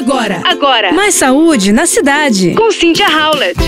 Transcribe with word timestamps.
Agora, 0.00 0.40
agora. 0.46 0.92
Mais 0.94 1.14
saúde 1.14 1.72
na 1.72 1.84
cidade. 1.84 2.54
Com 2.54 2.72
Cynthia 2.72 3.06
Howlett. 3.06 3.60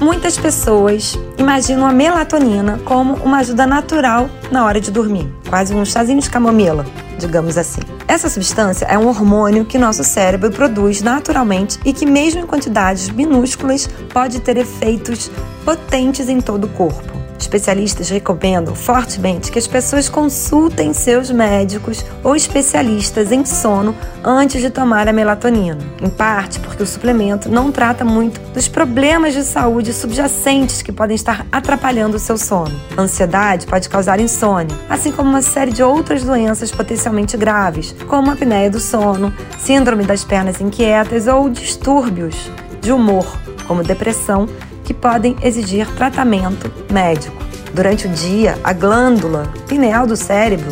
Muitas 0.00 0.38
pessoas 0.38 1.18
imaginam 1.36 1.86
a 1.86 1.92
melatonina 1.92 2.80
como 2.86 3.16
uma 3.16 3.36
ajuda 3.40 3.66
natural 3.66 4.30
na 4.50 4.64
hora 4.64 4.80
de 4.80 4.90
dormir, 4.90 5.30
quase 5.50 5.74
um 5.74 5.84
chazinho 5.84 6.22
de 6.22 6.30
camomila, 6.30 6.86
digamos 7.18 7.58
assim. 7.58 7.82
Essa 8.08 8.30
substância 8.30 8.86
é 8.86 8.96
um 8.96 9.06
hormônio 9.06 9.66
que 9.66 9.76
nosso 9.76 10.02
cérebro 10.02 10.50
produz 10.50 11.02
naturalmente 11.02 11.78
e 11.84 11.92
que, 11.92 12.06
mesmo 12.06 12.40
em 12.40 12.46
quantidades 12.46 13.10
minúsculas, 13.10 13.90
pode 14.10 14.40
ter 14.40 14.56
efeitos 14.56 15.30
potentes 15.66 16.30
em 16.30 16.40
todo 16.40 16.64
o 16.64 16.68
corpo. 16.68 17.21
Especialistas 17.52 18.08
recomendam 18.08 18.74
fortemente 18.74 19.52
que 19.52 19.58
as 19.58 19.66
pessoas 19.66 20.08
consultem 20.08 20.94
seus 20.94 21.30
médicos 21.30 22.02
ou 22.24 22.34
especialistas 22.34 23.30
em 23.30 23.44
sono 23.44 23.94
antes 24.24 24.62
de 24.62 24.70
tomar 24.70 25.06
a 25.06 25.12
melatonina. 25.12 25.76
Em 26.00 26.08
parte 26.08 26.58
porque 26.58 26.82
o 26.82 26.86
suplemento 26.86 27.50
não 27.50 27.70
trata 27.70 28.06
muito 28.06 28.40
dos 28.54 28.68
problemas 28.68 29.34
de 29.34 29.42
saúde 29.42 29.92
subjacentes 29.92 30.80
que 30.80 30.90
podem 30.90 31.14
estar 31.14 31.46
atrapalhando 31.52 32.16
o 32.16 32.18
seu 32.18 32.38
sono. 32.38 32.74
A 32.96 33.02
ansiedade 33.02 33.66
pode 33.66 33.86
causar 33.86 34.18
insônia, 34.18 34.74
assim 34.88 35.12
como 35.12 35.28
uma 35.28 35.42
série 35.42 35.72
de 35.72 35.82
outras 35.82 36.24
doenças 36.24 36.70
potencialmente 36.70 37.36
graves, 37.36 37.94
como 38.08 38.30
a 38.30 38.32
apneia 38.32 38.70
do 38.70 38.80
sono, 38.80 39.30
síndrome 39.58 40.04
das 40.04 40.24
pernas 40.24 40.58
inquietas 40.58 41.26
ou 41.26 41.50
distúrbios 41.50 42.50
de 42.80 42.92
humor, 42.92 43.26
como 43.66 43.82
depressão 43.82 44.48
que 44.84 44.94
podem 44.94 45.36
exigir 45.42 45.86
tratamento 45.94 46.70
médico. 46.90 47.36
Durante 47.72 48.06
o 48.06 48.10
dia, 48.10 48.58
a 48.62 48.72
glândula 48.72 49.50
pineal 49.66 50.06
do 50.06 50.16
cérebro 50.16 50.68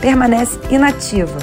permanece 0.00 0.58
inativa. 0.70 1.38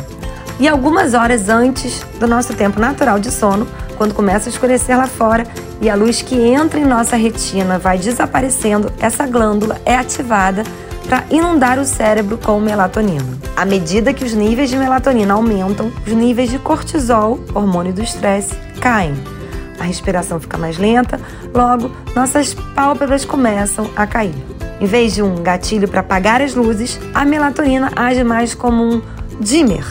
E 0.60 0.68
algumas 0.68 1.14
horas 1.14 1.50
antes 1.50 2.06
do 2.18 2.28
nosso 2.28 2.54
tempo 2.54 2.80
natural 2.80 3.20
de 3.20 3.30
sono, 3.30 3.68
quando 3.98 4.14
começa 4.14 4.48
a 4.48 4.52
escurecer 4.52 4.98
lá 4.98 5.08
fora 5.08 5.46
e 5.82 5.90
a 5.90 5.96
luz 5.96 6.22
que 6.22 6.36
entra 6.36 6.80
em 6.80 6.86
nossa 6.86 7.18
retina 7.18 7.78
vai 7.78 7.98
desaparecendo, 7.98 8.92
essa 9.00 9.28
glândula 9.28 9.82
é 9.86 9.96
ativada 9.96 10.64
para 11.08 11.24
inundar 11.30 11.78
o 11.78 11.86
cérebro 11.86 12.38
com 12.38 12.60
melatonina. 12.60 13.38
À 13.56 13.66
medida 13.66 14.14
que 14.14 14.24
os 14.24 14.34
níveis 14.34 14.70
de 14.70 14.78
melatonina 14.78 15.34
aumentam, 15.34 15.92
os 16.06 16.14
níveis 16.14 16.50
de 16.50 16.58
cortisol, 16.58 17.40
hormônio 17.54 17.94
do 17.94 18.02
estresse, 18.02 18.56
caem 18.80 19.14
a 19.80 19.84
respiração 19.84 20.40
fica 20.40 20.58
mais 20.58 20.78
lenta, 20.78 21.20
logo 21.54 21.92
nossas 22.16 22.54
pálpebras 22.54 23.26
começam 23.26 23.90
a 23.96 24.06
cair. 24.08 24.36
Em 24.80 24.86
vez 24.86 25.14
de 25.14 25.22
um 25.22 25.42
gatilho 25.42 25.88
para 25.88 26.02
apagar 26.02 26.42
as 26.42 26.54
luzes, 26.54 27.00
a 27.14 27.24
melatonina 27.24 27.92
age 27.96 28.24
mais 28.24 28.54
como 28.54 28.84
um 28.84 29.02
dimmer, 29.40 29.86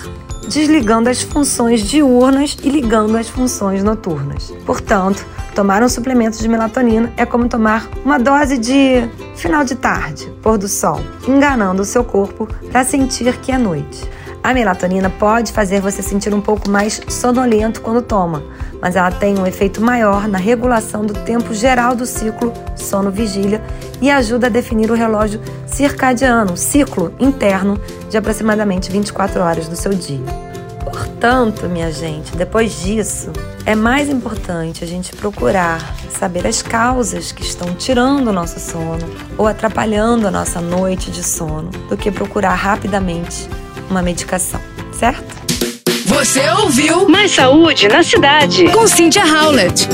desligando 0.49 1.09
as 1.09 1.23
funções 1.23 1.81
diurnas 1.83 2.57
e 2.63 2.69
ligando 2.69 3.17
as 3.17 3.29
funções 3.29 3.83
noturnas. 3.83 4.53
Portanto, 4.67 5.27
tomar 5.55 5.83
um 5.83 5.89
suplemento 5.89 6.39
de 6.39 6.49
melatonina 6.49 7.13
é 7.17 7.25
como 7.25 7.49
tomar 7.49 7.89
uma 8.05 8.19
dose 8.19 8.59
de 8.59 9.09
final 9.37 9.65
de 9.65 9.75
tarde, 9.75 10.31
pôr 10.43 10.59
do 10.59 10.69
sol, 10.69 11.01
enganando 11.27 11.83
o 11.83 11.85
seu 11.85 12.05
corpo 12.05 12.47
para 12.71 12.85
sentir 12.85 13.37
que 13.39 13.53
é 13.53 13.59
noite. 13.59 14.03
A 14.43 14.53
melatonina 14.53 15.09
pode 15.09 15.53
fazer 15.53 15.81
você 15.81 16.03
sentir 16.03 16.35
um 16.35 16.41
pouco 16.41 16.69
mais 16.69 17.01
sonolento 17.09 17.81
quando 17.81 18.03
toma, 18.03 18.43
mas 18.81 18.97
ela 18.97 19.11
tem 19.11 19.39
um 19.39 19.47
efeito 19.47 19.81
maior 19.81 20.29
na 20.29 20.39
regulação 20.39 21.05
do 21.05 21.15
tempo 21.15 21.55
geral 21.55 21.95
do 21.95 22.07
ciclo 22.07 22.53
sono-vigília 22.77 23.63
e 24.01 24.11
ajuda 24.11 24.47
a 24.47 24.51
definir 24.51 24.91
o 24.91 24.95
relógio 24.95 25.41
circadiano, 25.67 26.57
ciclo 26.57 27.15
interno 27.19 27.81
de 28.09 28.17
aproximadamente 28.17 28.91
24 28.91 29.41
horas 29.41 29.69
do 29.69 29.77
seu 29.77 29.93
dia. 29.93 30.45
Portanto, 30.85 31.69
minha 31.69 31.91
gente, 31.91 32.37
depois 32.37 32.83
disso, 32.83 33.33
é 33.67 33.75
mais 33.75 34.09
importante 34.09 34.85
a 34.85 34.87
gente 34.87 35.17
procurar 35.17 35.95
saber 36.11 36.47
as 36.47 36.63
causas 36.63 37.33
que 37.33 37.43
estão 37.43 37.75
tirando 37.75 38.29
o 38.29 38.33
nosso 38.33 38.61
sono 38.61 39.05
ou 39.37 39.47
atrapalhando 39.47 40.29
a 40.29 40.31
nossa 40.31 40.61
noite 40.61 41.11
de 41.11 41.23
sono 41.23 41.71
do 41.89 41.97
que 41.97 42.11
procurar 42.11 42.55
rapidamente 42.55 43.49
uma 43.91 44.03
medicação, 44.03 44.61
certo? 44.93 45.44
Você 46.25 46.41
ouviu 46.63 47.07
Mais 47.07 47.31
saúde 47.31 47.87
na 47.87 48.03
cidade. 48.03 48.65
com 48.71 48.87
Cynthia 48.87 49.27
Howlett. 49.27 49.87